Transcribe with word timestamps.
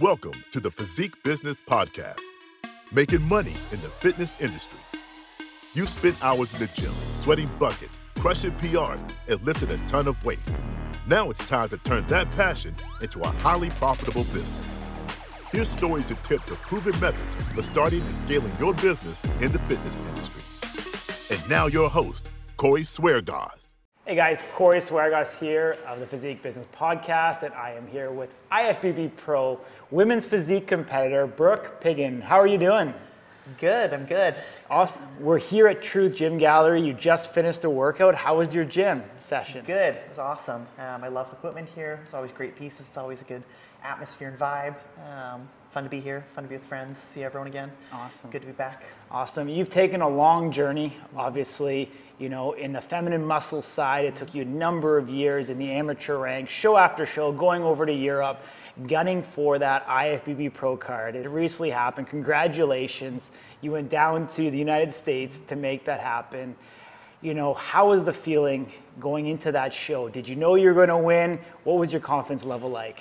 Welcome 0.00 0.44
to 0.52 0.60
the 0.60 0.70
Physique 0.70 1.20
Business 1.24 1.60
Podcast, 1.60 2.20
making 2.92 3.20
money 3.22 3.54
in 3.72 3.80
the 3.80 3.88
fitness 3.88 4.40
industry. 4.40 4.78
You've 5.74 5.88
spent 5.88 6.24
hours 6.24 6.54
in 6.54 6.60
the 6.60 6.72
gym, 6.72 6.92
sweating 7.10 7.50
buckets, 7.58 7.98
crushing 8.16 8.52
PRs, 8.52 9.12
and 9.26 9.42
lifting 9.42 9.70
a 9.70 9.76
ton 9.88 10.06
of 10.06 10.24
weight. 10.24 10.38
Now 11.08 11.30
it's 11.30 11.44
time 11.44 11.68
to 11.70 11.78
turn 11.78 12.06
that 12.06 12.30
passion 12.30 12.76
into 13.02 13.20
a 13.22 13.26
highly 13.26 13.70
profitable 13.70 14.22
business. 14.22 14.80
Here's 15.50 15.68
stories 15.68 16.10
and 16.10 16.22
tips 16.22 16.52
of 16.52 16.62
proven 16.62 16.98
methods 17.00 17.34
for 17.52 17.62
starting 17.62 18.00
and 18.00 18.14
scaling 18.14 18.52
your 18.60 18.74
business 18.74 19.20
in 19.40 19.50
the 19.50 19.58
fitness 19.58 19.98
industry. 19.98 21.36
And 21.36 21.50
now 21.50 21.66
your 21.66 21.90
host, 21.90 22.28
Corey 22.56 22.82
Sweargas. 22.82 23.74
Hey 24.08 24.14
guys, 24.14 24.42
Corey 24.54 24.80
Sweargas 24.80 25.38
here 25.38 25.76
of 25.86 26.00
the 26.00 26.06
Physique 26.06 26.42
Business 26.42 26.64
Podcast, 26.74 27.42
and 27.42 27.52
I 27.52 27.72
am 27.72 27.86
here 27.86 28.10
with 28.10 28.30
IFBB 28.50 29.14
Pro 29.18 29.60
women's 29.90 30.24
physique 30.24 30.66
competitor 30.66 31.26
Brooke 31.26 31.78
Pighin. 31.82 32.22
How 32.22 32.40
are 32.40 32.46
you 32.46 32.56
doing? 32.56 32.94
Good, 33.60 33.92
I'm 33.92 34.06
good. 34.06 34.34
Awesome. 34.70 35.02
We're 35.20 35.36
here 35.36 35.68
at 35.68 35.82
Truth 35.82 36.16
Gym 36.16 36.38
Gallery. 36.38 36.80
You 36.80 36.94
just 36.94 37.34
finished 37.34 37.64
a 37.64 37.68
workout. 37.68 38.14
How 38.14 38.38
was 38.38 38.54
your 38.54 38.64
gym 38.64 39.04
session? 39.20 39.62
Good, 39.66 39.96
it 39.96 40.06
was 40.08 40.18
awesome. 40.18 40.66
Um, 40.78 41.04
I 41.04 41.08
love 41.08 41.28
the 41.28 41.36
equipment 41.36 41.68
here. 41.74 42.00
It's 42.06 42.14
always 42.14 42.32
great 42.32 42.56
pieces. 42.56 42.86
It's 42.88 42.96
always 42.96 43.20
a 43.20 43.24
good 43.24 43.42
atmosphere 43.82 44.28
and 44.28 44.38
vibe. 44.38 44.74
Um, 45.06 45.48
fun 45.70 45.84
to 45.84 45.90
be 45.90 46.00
here, 46.00 46.24
fun 46.34 46.44
to 46.44 46.50
be 46.50 46.56
with 46.56 46.64
friends, 46.64 46.98
see 46.98 47.22
everyone 47.22 47.46
again. 47.46 47.70
Awesome. 47.92 48.30
Good 48.30 48.40
to 48.40 48.46
be 48.46 48.52
back. 48.52 48.84
Awesome. 49.10 49.48
You've 49.48 49.70
taken 49.70 50.00
a 50.00 50.08
long 50.08 50.50
journey, 50.50 50.96
obviously, 51.16 51.90
you 52.18 52.28
know, 52.28 52.52
in 52.52 52.72
the 52.72 52.80
feminine 52.80 53.24
muscle 53.24 53.62
side. 53.62 54.04
It 54.04 54.16
took 54.16 54.34
you 54.34 54.42
a 54.42 54.46
number 54.46 54.98
of 54.98 55.08
years 55.08 55.50
in 55.50 55.58
the 55.58 55.70
amateur 55.70 56.18
ranks, 56.18 56.52
show 56.52 56.76
after 56.76 57.06
show, 57.06 57.32
going 57.32 57.62
over 57.62 57.86
to 57.86 57.92
Europe, 57.92 58.40
gunning 58.86 59.22
for 59.22 59.58
that 59.58 59.86
IFBB 59.86 60.54
Pro 60.54 60.76
card. 60.76 61.14
It 61.14 61.28
recently 61.28 61.70
happened. 61.70 62.08
Congratulations. 62.08 63.30
You 63.60 63.72
went 63.72 63.90
down 63.90 64.28
to 64.28 64.50
the 64.50 64.58
United 64.58 64.92
States 64.92 65.38
to 65.48 65.56
make 65.56 65.84
that 65.84 66.00
happen. 66.00 66.56
You 67.20 67.34
know, 67.34 67.54
how 67.54 67.90
was 67.90 68.04
the 68.04 68.12
feeling 68.12 68.72
going 69.00 69.26
into 69.26 69.52
that 69.52 69.74
show? 69.74 70.08
Did 70.08 70.28
you 70.28 70.36
know 70.36 70.54
you 70.54 70.68
were 70.68 70.74
going 70.74 70.88
to 70.88 70.98
win? 70.98 71.38
What 71.64 71.78
was 71.78 71.92
your 71.92 72.00
confidence 72.00 72.44
level 72.44 72.70
like? 72.70 73.00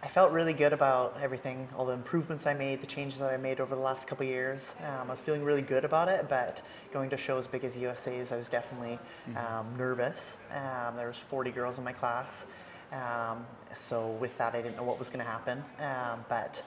I 0.00 0.06
felt 0.06 0.30
really 0.30 0.52
good 0.52 0.72
about 0.72 1.18
everything, 1.20 1.68
all 1.76 1.84
the 1.84 1.92
improvements 1.92 2.46
I 2.46 2.54
made, 2.54 2.80
the 2.80 2.86
changes 2.86 3.18
that 3.18 3.32
I 3.32 3.36
made 3.36 3.58
over 3.58 3.74
the 3.74 3.80
last 3.80 4.06
couple 4.06 4.24
years. 4.26 4.70
Um, 4.80 5.08
I 5.08 5.10
was 5.10 5.20
feeling 5.20 5.42
really 5.42 5.62
good 5.62 5.84
about 5.84 6.08
it, 6.08 6.28
but 6.28 6.62
going 6.92 7.10
to 7.10 7.16
shows 7.16 7.48
big 7.48 7.64
as 7.64 7.76
USA's, 7.76 8.30
I 8.30 8.36
was 8.36 8.46
definitely 8.46 9.00
um, 9.36 9.66
nervous. 9.76 10.36
Um, 10.54 10.94
there 10.94 11.08
was 11.08 11.16
40 11.28 11.50
girls 11.50 11.78
in 11.78 11.84
my 11.84 11.92
class, 11.92 12.46
um, 12.92 13.44
so 13.76 14.10
with 14.20 14.36
that, 14.38 14.54
I 14.54 14.62
didn't 14.62 14.76
know 14.76 14.84
what 14.84 15.00
was 15.00 15.08
going 15.08 15.18
to 15.18 15.30
happen, 15.30 15.64
um, 15.80 16.24
but 16.28 16.62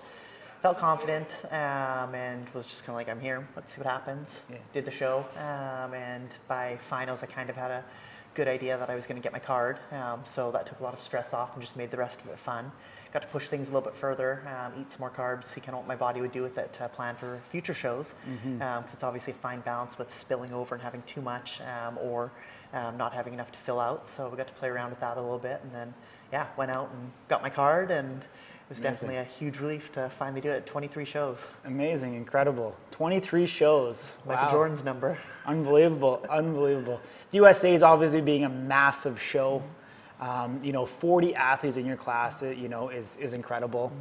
felt 0.61 0.77
confident 0.77 1.29
um, 1.51 2.13
and 2.13 2.49
was 2.49 2.65
just 2.65 2.81
kind 2.81 2.89
of 2.89 2.95
like, 2.95 3.07
I'm 3.07 3.21
here. 3.21 3.47
Let's 3.55 3.73
see 3.73 3.79
what 3.79 3.89
happens. 3.89 4.41
Yeah. 4.49 4.57
Did 4.73 4.83
the 4.83 4.91
show, 4.91 5.25
and 5.37 6.35
by 6.49 6.77
finals, 6.89 7.23
I 7.23 7.27
kind 7.27 7.49
of 7.49 7.55
had 7.55 7.71
a 7.71 7.85
good 8.33 8.49
idea 8.49 8.77
that 8.77 8.89
I 8.89 8.95
was 8.95 9.05
going 9.05 9.15
to 9.15 9.23
get 9.23 9.31
my 9.31 9.39
card. 9.39 9.77
Um, 9.91 10.21
so 10.25 10.51
that 10.51 10.65
took 10.65 10.81
a 10.81 10.83
lot 10.83 10.93
of 10.93 10.99
stress 10.99 11.33
off 11.33 11.53
and 11.53 11.61
just 11.61 11.77
made 11.77 11.91
the 11.91 11.97
rest 11.97 12.19
of 12.19 12.27
it 12.27 12.37
fun. 12.39 12.71
Got 13.13 13.23
to 13.23 13.27
push 13.27 13.49
things 13.49 13.67
a 13.67 13.71
little 13.73 13.89
bit 13.89 13.97
further, 13.99 14.41
um, 14.47 14.71
eat 14.79 14.89
some 14.91 15.01
more 15.01 15.09
carbs, 15.09 15.45
see 15.45 15.59
kind 15.59 15.71
of 15.71 15.79
what 15.79 15.87
my 15.87 15.97
body 15.97 16.21
would 16.21 16.31
do 16.31 16.41
with 16.41 16.57
it 16.57 16.71
to 16.73 16.87
plan 16.89 17.15
for 17.17 17.41
future 17.51 17.73
shows. 17.73 18.13
Because 18.57 18.93
it's 18.93 19.03
obviously 19.03 19.33
a 19.33 19.35
fine 19.37 19.59
balance 19.61 19.97
with 19.97 20.13
spilling 20.13 20.53
over 20.53 20.75
and 20.75 20.81
having 20.83 21.03
too 21.03 21.21
much 21.21 21.59
um, 21.61 21.97
or 21.97 22.31
um, 22.73 22.95
not 22.95 23.13
having 23.13 23.33
enough 23.33 23.51
to 23.51 23.59
fill 23.59 23.81
out. 23.81 24.07
So 24.07 24.29
we 24.29 24.37
got 24.37 24.47
to 24.47 24.53
play 24.53 24.69
around 24.69 24.91
with 24.91 25.01
that 25.01 25.17
a 25.17 25.21
little 25.21 25.39
bit. 25.39 25.59
And 25.63 25.73
then, 25.73 25.93
yeah, 26.31 26.47
went 26.55 26.71
out 26.71 26.89
and 26.93 27.11
got 27.27 27.41
my 27.41 27.49
card. 27.49 27.91
And 27.91 28.21
it 28.21 28.69
was 28.69 28.79
definitely 28.79 29.17
a 29.17 29.25
huge 29.25 29.57
relief 29.59 29.91
to 29.91 30.09
finally 30.17 30.39
do 30.39 30.49
it. 30.49 30.65
23 30.65 31.03
shows. 31.03 31.39
Amazing, 31.65 32.13
incredible. 32.13 32.73
23 32.91 33.45
shows. 33.45 34.07
Michael 34.25 34.45
Wow. 34.45 34.51
Jordan's 34.51 34.83
number. 34.85 35.19
Unbelievable, 35.45 36.25
unbelievable. 36.29 37.01
The 37.31 37.37
USA 37.37 37.73
is 37.73 37.83
obviously 37.83 38.21
being 38.21 38.45
a 38.45 38.49
massive 38.49 39.19
show. 39.21 39.61
Um, 40.21 40.63
you 40.63 40.71
know, 40.71 40.85
40 40.85 41.35
athletes 41.35 41.77
in 41.77 41.85
your 41.85 41.97
class, 41.97 42.43
uh, 42.43 42.47
you 42.49 42.69
know, 42.69 42.89
is, 42.89 43.17
is 43.19 43.33
incredible. 43.33 43.91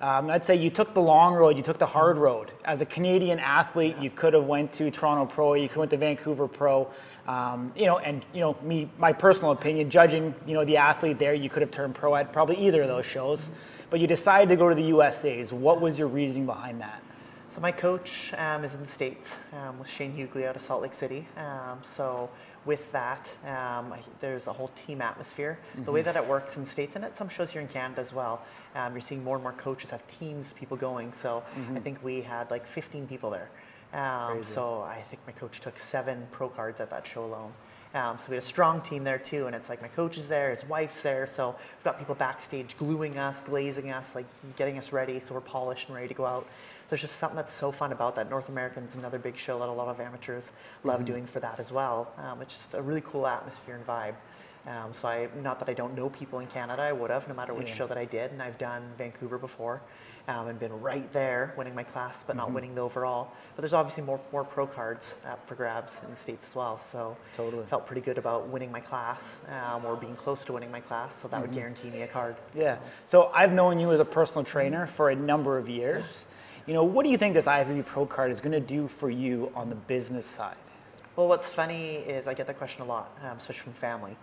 Um, 0.00 0.30
I'd 0.30 0.44
say 0.44 0.56
you 0.56 0.70
took 0.70 0.94
the 0.94 1.00
long 1.00 1.34
road, 1.34 1.56
you 1.56 1.62
took 1.62 1.78
the 1.78 1.86
hard 1.86 2.16
road. 2.16 2.52
As 2.64 2.80
a 2.80 2.86
Canadian 2.86 3.38
athlete, 3.38 3.96
you 3.98 4.10
could 4.10 4.34
have 4.34 4.44
went 4.44 4.72
to 4.74 4.90
Toronto 4.90 5.26
Pro, 5.26 5.54
you 5.54 5.68
could 5.68 5.74
have 5.74 5.78
went 5.78 5.90
to 5.92 5.96
Vancouver 5.96 6.46
Pro. 6.46 6.90
Um, 7.26 7.72
you 7.74 7.86
know, 7.86 7.98
and 7.98 8.24
you 8.34 8.40
know, 8.40 8.56
me, 8.62 8.90
my 8.98 9.12
personal 9.12 9.52
opinion, 9.52 9.90
judging, 9.90 10.34
you 10.46 10.54
know, 10.54 10.64
the 10.64 10.76
athlete 10.76 11.18
there, 11.18 11.34
you 11.34 11.48
could 11.48 11.62
have 11.62 11.70
turned 11.70 11.94
pro 11.94 12.14
at 12.16 12.32
probably 12.32 12.56
either 12.56 12.82
of 12.82 12.88
those 12.88 13.06
shows. 13.06 13.50
But 13.88 14.00
you 14.00 14.06
decided 14.06 14.48
to 14.50 14.56
go 14.56 14.68
to 14.68 14.74
the 14.74 14.84
USA's. 14.84 15.52
What 15.52 15.80
was 15.80 15.98
your 15.98 16.08
reasoning 16.08 16.46
behind 16.46 16.80
that? 16.80 17.02
So 17.50 17.60
my 17.60 17.70
coach 17.70 18.34
um, 18.36 18.64
is 18.64 18.74
in 18.74 18.82
the 18.82 18.88
States 18.88 19.28
um, 19.52 19.78
with 19.78 19.88
Shane 19.88 20.12
Hughley 20.16 20.44
out 20.44 20.56
of 20.56 20.62
Salt 20.62 20.82
Lake 20.82 20.94
City. 20.94 21.28
Um, 21.36 21.78
so 21.84 22.28
with 22.64 22.90
that, 22.92 23.28
um, 23.44 23.92
I- 23.92 24.02
there's 24.20 24.46
a 24.46 24.52
whole 24.52 24.68
team 24.68 25.02
atmosphere. 25.02 25.58
The 25.84 25.92
way 25.92 26.02
that 26.02 26.16
it 26.16 26.26
works 26.26 26.56
in 26.56 26.66
States 26.66 26.96
and 26.96 27.04
at 27.04 27.16
some 27.16 27.28
shows 27.28 27.50
here 27.50 27.60
in 27.60 27.68
Canada 27.68 28.00
as 28.00 28.12
well, 28.12 28.42
um, 28.74 28.92
you're 28.94 29.02
seeing 29.02 29.22
more 29.22 29.36
and 29.36 29.42
more 29.42 29.52
coaches 29.52 29.90
have 29.90 30.06
teams 30.08 30.52
people 30.54 30.76
going. 30.76 31.12
So 31.12 31.42
I 31.74 31.80
think 31.80 32.02
we 32.02 32.22
had 32.22 32.50
like 32.50 32.66
15 32.66 33.06
people 33.06 33.30
there. 33.30 33.50
Um, 33.92 34.42
so 34.44 34.82
I 34.82 35.02
think 35.10 35.20
my 35.26 35.32
coach 35.32 35.60
took 35.60 35.78
seven 35.78 36.26
pro 36.32 36.48
cards 36.48 36.80
at 36.80 36.90
that 36.90 37.06
show 37.06 37.24
alone. 37.24 37.52
Um, 37.94 38.18
so 38.18 38.24
we 38.30 38.34
had 38.34 38.42
a 38.42 38.46
strong 38.46 38.80
team 38.80 39.04
there 39.04 39.18
too, 39.18 39.46
and 39.46 39.54
it's 39.54 39.68
like 39.68 39.80
my 39.80 39.86
coach 39.88 40.18
is 40.18 40.26
there, 40.26 40.50
his 40.50 40.64
wife's 40.64 41.00
there, 41.00 41.28
so 41.28 41.50
we've 41.50 41.84
got 41.84 41.96
people 41.96 42.16
backstage 42.16 42.76
gluing 42.76 43.18
us, 43.18 43.40
glazing 43.40 43.92
us, 43.92 44.16
like 44.16 44.26
getting 44.56 44.78
us 44.78 44.92
ready, 44.92 45.20
so 45.20 45.32
we're 45.32 45.40
polished 45.40 45.86
and 45.88 45.94
ready 45.94 46.08
to 46.08 46.14
go 46.14 46.26
out. 46.26 46.44
There's 46.90 47.00
just 47.00 47.20
something 47.20 47.36
that's 47.36 47.54
so 47.54 47.70
fun 47.70 47.92
about 47.92 48.16
that. 48.16 48.28
North 48.28 48.48
American's 48.48 48.96
another 48.96 49.18
big 49.18 49.36
show 49.36 49.60
that 49.60 49.68
a 49.68 49.72
lot 49.72 49.88
of 49.88 50.00
amateurs 50.00 50.50
love 50.82 51.04
doing 51.04 51.24
for 51.24 51.38
that 51.40 51.60
as 51.60 51.70
well. 51.70 52.12
Um, 52.18 52.42
it's 52.42 52.54
just 52.54 52.74
a 52.74 52.82
really 52.82 53.00
cool 53.02 53.26
atmosphere 53.28 53.76
and 53.76 53.86
vibe. 53.86 54.14
Um, 54.66 54.92
so 54.92 55.08
I, 55.08 55.28
not 55.42 55.58
that 55.60 55.68
I 55.68 55.74
don't 55.74 55.94
know 55.94 56.08
people 56.08 56.40
in 56.40 56.46
Canada, 56.48 56.82
I 56.82 56.92
would 56.92 57.10
have, 57.10 57.28
no 57.28 57.34
matter 57.34 57.54
which 57.54 57.68
Yeah. 57.68 57.74
show 57.74 57.86
that 57.86 57.98
I 57.98 58.06
did, 58.06 58.32
and 58.32 58.42
I've 58.42 58.58
done 58.58 58.82
Vancouver 58.98 59.38
before, 59.38 59.80
um, 60.28 60.48
and 60.48 60.58
been 60.58 60.72
right 60.80 61.12
there 61.12 61.52
winning 61.56 61.74
my 61.74 61.82
class, 61.82 62.24
but 62.26 62.36
not 62.36 62.52
winning 62.52 62.74
the 62.74 62.80
overall. 62.80 63.32
But 63.54 63.62
there's 63.62 63.74
obviously 63.74 64.02
more 64.02 64.20
more 64.32 64.44
pro 64.44 64.66
cards 64.66 65.14
up 65.26 65.46
for 65.46 65.54
grabs 65.54 66.00
in 66.04 66.10
the 66.10 66.16
states 66.16 66.48
as 66.48 66.56
well. 66.56 66.78
So 66.78 67.16
Totally. 67.36 67.64
felt 67.66 67.86
pretty 67.86 68.00
good 68.00 68.18
about 68.18 68.48
winning 68.48 68.72
my 68.72 68.80
class 68.80 69.40
um, 69.48 69.84
or 69.84 69.96
being 69.96 70.16
close 70.16 70.44
to 70.46 70.52
winning 70.52 70.70
my 70.70 70.80
class. 70.80 71.20
So 71.20 71.28
that 71.28 71.40
would 71.40 71.52
guarantee 71.52 71.90
me 71.90 72.02
a 72.02 72.06
card. 72.06 72.36
Yeah. 72.54 72.78
So 73.06 73.30
I've 73.34 73.52
known 73.52 73.78
you 73.78 73.92
as 73.92 74.00
a 74.00 74.04
personal 74.04 74.44
trainer 74.44 74.86
for 74.86 75.10
a 75.10 75.16
number 75.16 75.58
of 75.58 75.68
years. 75.68 76.24
You 76.66 76.72
know, 76.72 76.84
what 76.84 77.02
do 77.02 77.10
you 77.10 77.18
think 77.18 77.34
this 77.34 77.44
IFBB 77.44 77.84
Pro 77.84 78.06
card 78.06 78.30
is 78.30 78.40
going 78.40 78.52
to 78.52 78.60
do 78.60 78.88
for 78.88 79.10
you 79.10 79.52
on 79.54 79.68
the 79.68 79.74
business 79.74 80.24
side? 80.24 80.56
Well, 81.16 81.28
what's 81.28 81.46
funny 81.46 81.96
is 81.96 82.26
I 82.26 82.34
get 82.34 82.46
that 82.48 82.58
question 82.58 82.82
a 82.82 82.86
lot, 82.86 83.16
um, 83.22 83.36
especially 83.36 83.64
from 83.64 83.74
family. 83.74 84.16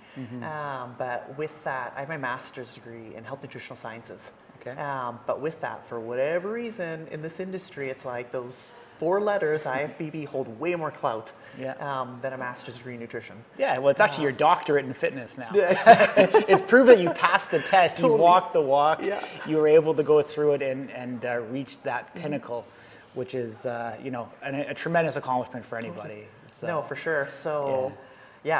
Um, 0.43 0.95
but 0.97 1.37
with 1.37 1.51
that, 1.63 1.93
I 1.95 2.01
have 2.01 2.09
my 2.09 2.17
master's 2.17 2.73
degree 2.73 3.15
in 3.15 3.23
health 3.23 3.41
nutritional 3.43 3.77
sciences. 3.77 4.31
Okay. 4.61 4.79
Um, 4.79 5.19
but 5.25 5.41
with 5.41 5.59
that, 5.61 5.87
for 5.87 5.99
whatever 5.99 6.51
reason, 6.51 7.07
in 7.11 7.21
this 7.21 7.39
industry, 7.39 7.89
it's 7.89 8.05
like 8.05 8.31
those 8.31 8.69
four 8.99 9.19
letters, 9.19 9.63
IFBB, 9.63 10.27
hold 10.33 10.47
way 10.59 10.75
more 10.75 10.91
clout 10.91 11.31
Yeah. 11.59 11.73
um, 11.79 12.19
than 12.21 12.33
a 12.33 12.37
master's 12.37 12.77
degree 12.77 12.93
in 12.93 12.99
nutrition. 12.99 13.35
Yeah, 13.57 13.79
well, 13.79 13.89
it's 13.89 13.99
actually 13.99 14.23
your 14.23 14.31
doctorate 14.31 14.85
in 14.85 14.93
fitness 14.93 15.37
now. 15.37 15.49
it's 15.53 16.61
proven 16.69 17.01
you 17.01 17.09
passed 17.09 17.49
the 17.49 17.59
test, 17.59 17.99
you 17.99 18.13
walked 18.13 18.53
the 18.53 18.61
walk, 18.61 19.01
Yeah. 19.01 19.25
you 19.47 19.57
were 19.57 19.67
able 19.67 19.95
to 19.95 20.03
go 20.03 20.21
through 20.21 20.53
it 20.53 20.61
and, 20.61 20.91
and 20.91 21.25
uh, 21.25 21.39
reach 21.49 21.77
that 21.83 22.13
pinnacle, 22.13 22.63
which 23.15 23.33
is, 23.33 23.65
uh, 23.65 23.95
you 24.03 24.11
know, 24.11 24.29
an, 24.43 24.53
a 24.55 24.73
tremendous 24.75 25.15
accomplishment 25.15 25.65
for 25.65 25.77
anybody. 25.79 26.27
So, 26.53 26.67
No, 26.67 26.81
for 26.83 26.95
sure. 26.95 27.27
So, 27.31 27.91
yeah. 27.95 28.01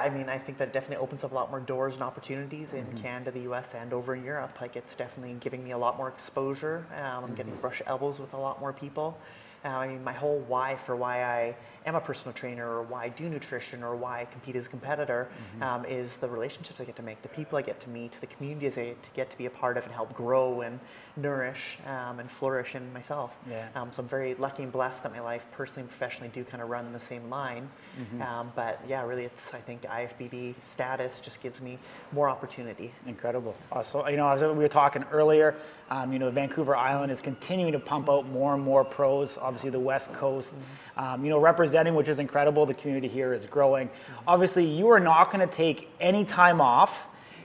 I 0.02 0.10
mean, 0.10 0.30
I 0.30 0.38
think 0.38 0.60
that 0.60 0.74
definitely 0.74 0.98
opens 0.98 1.24
up 1.24 1.32
a 1.32 1.36
lot 1.36 1.50
more 1.50 1.60
doors 1.60 1.96
and 1.96 2.04
opportunities 2.04 2.74
in 2.74 2.86
Mm-hmm. 2.86 2.96
Canada, 2.96 3.32
the 3.32 3.42
US, 3.52 3.74
and 3.74 3.94
over 3.94 4.16
in 4.16 4.24
Europe. 4.24 4.60
Like, 4.62 4.76
it's 4.76 4.96
definitely 4.96 5.36
giving 5.40 5.64
me 5.64 5.72
a 5.72 5.78
lot 5.78 5.98
more 5.98 6.08
exposure. 6.08 6.88
Um, 6.96 7.24
I'm 7.26 7.34
getting 7.34 7.56
brush 7.56 7.82
elbows 7.88 8.20
with 8.20 8.34
a 8.34 8.38
lot 8.38 8.60
more 8.60 8.74
people. 8.74 9.20
Uh, 9.64 9.68
I 9.70 9.88
mean, 9.88 10.04
my 10.04 10.14
whole 10.14 10.40
why 10.48 10.76
for 10.76 10.96
why 10.96 11.24
I 11.24 11.56
am 11.86 11.96
a 11.96 12.02
personal 12.02 12.34
trainer 12.34 12.68
or 12.68 12.84
why 12.84 13.06
I 13.06 13.10
do 13.10 13.30
nutrition 13.30 13.84
or 13.84 13.96
why 13.96 14.22
I 14.22 14.26
compete 14.26 14.56
as 14.56 14.66
a 14.68 14.70
competitor 14.70 15.30
Mm-hmm. 15.32 15.64
um, 15.64 15.86
is 15.86 16.18
the 16.18 16.30
relationships 16.30 16.80
I 16.80 16.84
get 16.84 16.96
to 16.98 17.04
make, 17.04 17.22
the 17.22 17.30
people 17.30 17.58
I 17.58 17.62
get 17.62 17.80
to 17.82 17.90
meet, 17.90 18.14
the 18.22 18.28
communities 18.28 18.78
I 18.78 18.86
get 18.86 19.04
to, 19.04 19.10
get 19.14 19.32
to 19.32 19.38
be 19.38 19.46
a 19.46 19.50
part 19.50 19.78
of 19.78 19.84
and 19.84 19.94
help 19.94 20.14
grow 20.14 20.62
and 20.62 20.80
nourish 21.16 21.78
um, 21.86 22.20
and 22.20 22.30
flourish 22.30 22.76
in 22.76 22.92
myself. 22.94 23.32
Yeah. 23.50 23.68
Um, 23.76 23.90
so 23.92 24.02
I'm 24.02 24.08
very 24.08 24.36
lucky 24.36 24.64
and 24.64 24.72
blessed 24.72 25.04
that 25.04 25.12
my 25.12 25.20
life 25.20 25.44
personally 25.52 25.82
and 25.82 25.90
professionally 25.90 26.30
do 26.34 26.44
kind 26.44 26.62
of 26.64 26.70
run 26.70 26.92
the 26.94 27.00
same 27.00 27.30
line. 27.30 27.70
Mm-hmm. 28.00 28.22
Um, 28.22 28.52
but 28.56 28.82
yeah, 28.88 29.04
really, 29.04 29.26
it's 29.26 29.54
I 29.54 29.60
think 29.60 29.84
IFBB 29.84 30.56
status 30.64 31.20
just 31.20 31.42
gives 31.42 31.62
me 31.62 31.78
more 32.12 32.30
opportunity. 32.30 32.94
Incredible. 33.06 33.56
Uh, 33.72 33.84
so, 33.84 34.08
you 34.08 34.18
know, 34.18 34.30
as 34.30 34.42
we 34.42 34.48
were 34.48 34.68
talking 34.68 35.04
earlier, 35.12 35.56
um, 35.90 36.14
you 36.14 36.20
know, 36.20 36.30
Vancouver 36.32 36.76
Island 36.76 37.12
is 37.12 37.20
continuing 37.22 37.74
to 37.74 37.80
pump 37.80 38.10
out 38.10 38.28
more 38.28 38.54
and 38.54 38.64
more 38.64 38.84
pros. 38.86 39.38
Obviously, 39.52 39.70
the 39.70 39.80
West 39.82 40.14
Coast, 40.14 40.54
um, 40.96 41.26
you 41.26 41.30
know, 41.30 41.38
representing, 41.38 41.94
which 41.94 42.08
is 42.08 42.20
incredible. 42.20 42.66
The 42.66 42.74
community 42.74 43.10
here 43.10 43.34
is 43.34 43.46
growing. 43.46 43.90
Obviously, 44.26 44.66
you 44.66 44.90
are 44.92 45.00
not 45.00 45.30
going 45.30 45.46
to 45.46 45.54
take 45.54 45.90
any 46.00 46.24
time 46.24 46.62
off. 46.62 46.94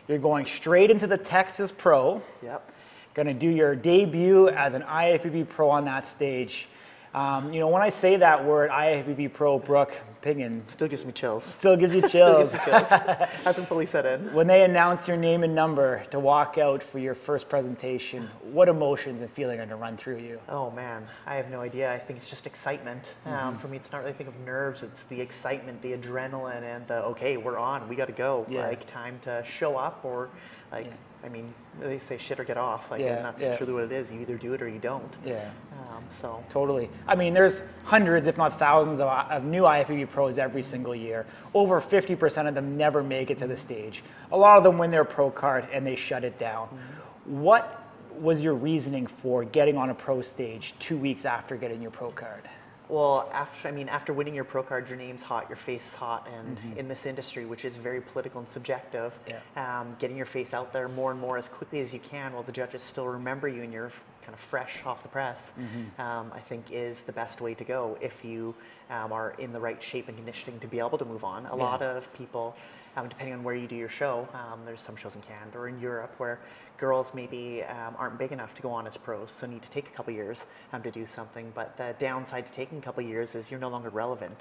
You're 0.07 0.19
going 0.19 0.47
straight 0.47 0.93
into 0.93 1.09
the 1.09 1.17
Texas 1.17 1.73
Pro. 1.77 2.23
Yep. 2.45 2.71
going 3.15 3.27
to 3.27 3.35
do 3.35 3.49
your 3.49 3.75
debut 3.75 4.49
as 4.51 4.75
an 4.75 4.83
IFBB 4.83 5.49
pro 5.49 5.69
on 5.69 5.85
that 5.87 6.07
stage. 6.07 6.69
Um, 7.15 7.53
you 7.53 7.61
know, 7.61 7.69
when 7.69 7.83
I 7.83 7.89
say 7.89 8.17
that 8.17 8.45
word, 8.45 8.71
IFBB 8.71 9.33
pro, 9.33 9.59
Brooke 9.59 9.97
Pighin, 10.23 10.63
Still 10.69 10.89
gives 10.89 11.05
me 11.05 11.13
chills. 11.13 11.45
still 11.59 11.77
gives 11.77 11.95
you 11.95 12.01
Still 12.09 12.45
chills. 12.45 12.53
gives 12.53 12.67
me 12.67 12.73
chills. 12.73 12.89
Hasn't 13.45 13.69
fully 13.69 13.87
set 13.87 14.05
in. 14.05 14.33
when 14.35 14.47
they 14.47 14.65
announce 14.65 15.09
your 15.09 15.17
name 15.17 15.43
and 15.43 15.55
number 15.55 16.05
to 16.11 16.19
walk 16.21 16.59
out 16.59 16.83
for 16.83 16.99
your 16.99 17.15
first 17.15 17.49
presentation, 17.49 18.29
what 18.53 18.69
emotions 18.69 19.23
and 19.23 19.31
feeling 19.31 19.55
are 19.55 19.67
going 19.67 19.69
to 19.71 19.77
run 19.77 19.97
through 19.97 20.19
you? 20.19 20.41
Oh 20.49 20.71
man, 20.73 21.07
I 21.27 21.37
have 21.37 21.49
no 21.51 21.61
idea. 21.61 21.93
I 21.93 21.99
think 21.99 22.19
it's 22.19 22.29
just 22.29 22.47
excitement. 22.47 23.05
Um, 23.25 23.57
for 23.59 23.69
me, 23.69 23.77
it's 23.79 23.93
not 23.93 24.03
really 24.03 24.13
think 24.13 24.29
of 24.29 24.39
nerves. 24.41 24.83
It's 24.83 25.05
the 25.05 25.21
excitement, 25.21 25.81
the 25.81 25.93
adrenaline, 25.97 26.63
and 26.65 26.87
the 26.89 27.03
okay, 27.05 27.37
we're 27.39 27.59
on. 27.59 27.89
We 27.89 27.97
got 27.97 28.07
to 28.07 28.13
go. 28.13 28.45
Yeah. 28.51 28.67
Like 28.67 28.87
time 28.91 29.19
to 29.23 29.43
show 29.49 29.77
up, 29.77 30.05
or 30.05 30.29
like 30.73 30.87
Yeah. 30.87 30.93
I 31.25 31.29
mean, 31.29 31.53
they 31.81 31.99
say 31.99 32.19
shit 32.19 32.39
or 32.39 32.45
get 32.45 32.57
off. 32.57 32.89
Like, 32.91 33.01
Yeah, 33.01 33.17
and 33.17 33.25
that's 33.25 33.43
yeah. 33.43 33.57
truly 33.57 33.73
what 33.73 33.83
it 33.85 33.91
is. 33.91 34.13
You 34.13 34.21
either 34.21 34.37
do 34.37 34.53
it 34.53 34.63
or 34.63 34.69
you 34.69 34.79
don't. 34.79 35.13
Yeah. 35.25 35.51
Um, 35.73 35.86
Um, 35.97 36.05
so 36.21 36.45
Totally. 36.51 36.91
I 37.07 37.15
mean, 37.15 37.35
there's 37.35 37.61
hundreds, 37.85 38.27
if 38.27 38.37
not 38.37 38.59
thousands, 38.59 39.01
of, 39.01 39.09
of 39.09 39.45
new 39.45 39.63
IFBB 39.63 40.11
pros 40.11 40.39
every 40.39 40.63
single 40.63 40.95
year. 40.95 41.27
Over 41.55 41.81
50% 41.81 42.49
of 42.49 42.55
them 42.55 42.77
never 42.77 43.03
make 43.03 43.31
it 43.31 43.39
to 43.39 43.47
the 43.47 43.57
stage. 43.57 44.03
A 44.33 44.37
lot 44.37 44.59
of 44.59 44.65
them 44.65 44.79
win 44.79 44.91
their 44.91 45.05
pro 45.05 45.31
card 45.31 45.67
and 45.73 45.87
they 45.87 45.97
shut 45.97 46.25
it 46.25 46.39
down. 46.39 46.69
Mm-hmm. 46.69 47.41
What 47.43 47.83
was 48.19 48.41
your 48.41 48.55
reasoning 48.55 49.07
for 49.07 49.45
getting 49.45 49.77
on 49.77 49.91
a 49.91 49.95
pro 49.95 50.23
stage 50.23 50.75
two 50.79 50.97
weeks 50.97 51.25
after 51.25 51.57
getting 51.57 51.83
your 51.83 51.91
pro 51.91 52.11
card? 52.11 52.49
Well, 52.89 53.29
after 53.33 53.67
I 53.67 53.73
mean, 53.73 53.89
after 53.89 54.13
winning 54.13 54.35
your 54.35 54.45
pro 54.45 54.63
card, 54.63 54.89
your 54.89 54.97
name's 54.97 55.23
hot, 55.23 55.49
your 55.49 55.57
face's 55.57 55.95
hot, 55.95 56.29
and 56.33 56.57
mm-hmm. 56.57 56.79
in 56.79 56.87
this 56.87 57.05
industry, 57.05 57.45
which 57.45 57.65
is 57.65 57.77
very 57.77 58.01
political 58.01 58.41
and 58.41 58.49
subjective, 58.49 59.13
Yeah. 59.27 59.41
um, 59.57 59.97
getting 59.99 60.17
your 60.17 60.27
face 60.27 60.55
out 60.55 60.73
there 60.73 60.89
more 60.89 61.11
and 61.11 61.21
more 61.21 61.37
as 61.37 61.49
quickly 61.49 61.81
as 61.81 61.93
you 61.93 61.99
can, 61.99 62.33
while 62.33 62.45
the 62.45 62.53
judges 62.53 62.85
still 62.85 63.09
remember 63.09 63.49
you 63.49 63.65
and 63.65 63.73
you're 63.73 63.91
kind 64.27 64.35
of 64.35 64.41
fresh 64.41 64.81
off 64.85 65.03
the 65.05 65.09
press, 65.09 65.53
um, 65.99 66.33
I 66.35 66.41
think 66.41 66.65
is 66.73 67.01
the 67.03 67.13
best 67.13 67.41
way 67.41 67.55
to 67.55 67.65
go 67.65 67.97
if 68.01 68.25
you 68.25 68.55
um, 68.91 69.13
are 69.13 69.35
in 69.39 69.53
the 69.53 69.61
right 69.61 69.81
shape 69.81 70.09
and 70.09 70.17
conditioning 70.17 70.59
to 70.61 70.67
be 70.67 70.81
able 70.81 70.99
to 70.99 71.05
move 71.05 71.23
on. 71.23 71.47
A 71.47 71.57
Yeah. 71.57 71.63
lot 71.63 71.81
of 71.81 72.13
people, 72.15 72.57
um, 72.97 73.09
depending 73.09 73.35
on 73.35 73.45
where 73.45 73.55
you 73.55 73.69
do 73.69 73.77
your 73.77 73.89
show, 73.89 74.29
um, 74.35 74.65
there's 74.67 74.83
some 74.83 74.97
shows 74.97 75.15
in 75.15 75.23
Canada 75.23 75.59
or 75.59 75.69
in 75.69 75.79
Europe 75.81 76.13
where 76.19 76.41
girls 76.77 77.13
maybe 77.15 77.63
um, 77.65 77.95
aren't 77.99 78.19
big 78.19 78.33
enough 78.33 78.53
to 78.57 78.63
go 78.63 78.71
on 78.71 78.87
as 78.87 78.97
pros, 78.97 79.31
so 79.31 79.47
need 79.47 79.63
to 79.63 79.71
take 79.71 79.87
a 79.87 79.91
couple 79.93 80.13
years 80.13 80.45
um, 80.73 80.83
to 80.83 80.91
do 80.91 81.07
something. 81.07 81.53
But 81.55 81.77
the 81.77 81.95
downside 82.01 82.47
to 82.47 82.53
taking 82.53 82.79
a 82.79 82.83
couple 82.83 83.03
years 83.05 83.35
is 83.37 83.49
you're 83.51 83.61
no 83.61 83.69
longer 83.69 83.91
relevant. 83.91 84.39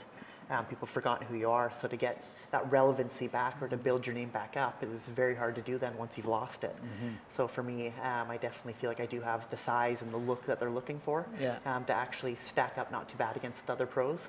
Um, 0.49 0.65
people 0.65 0.85
have 0.85 0.93
forgotten 0.93 1.25
who 1.27 1.35
you 1.35 1.49
are, 1.49 1.71
so 1.71 1.87
to 1.87 1.95
get 1.97 2.23
that 2.51 2.71
relevancy 2.71 3.27
back 3.27 3.61
or 3.61 3.67
to 3.67 3.75
build 3.75 4.05
your 4.05 4.13
name 4.15 4.29
back 4.29 4.55
up 4.55 4.81
is 4.83 5.07
very 5.07 5.35
hard 5.35 5.55
to 5.55 5.61
do 5.61 5.77
then 5.77 5.97
once 5.97 6.15
you've 6.17 6.27
lost 6.27 6.63
it. 6.63 6.75
So 7.31 7.47
for 7.47 7.63
me, 7.63 7.87
um, 8.03 8.29
I 8.29 8.37
definitely 8.37 8.73
feel 8.73 8.89
like 8.89 8.99
I 8.99 9.07
do 9.07 9.19
have 9.21 9.49
the 9.49 9.57
size 9.57 10.01
and 10.03 10.13
the 10.13 10.17
look 10.17 10.45
that 10.45 10.59
they're 10.59 10.69
looking 10.69 10.99
for 11.03 11.25
Yeah. 11.39 11.57
um, 11.65 11.83
to 11.85 11.93
actually 11.93 12.35
stack 12.35 12.77
up 12.77 12.91
not 12.91 13.09
too 13.09 13.17
bad 13.17 13.35
against 13.35 13.65
the 13.65 13.73
other 13.73 13.85
pros. 13.87 14.27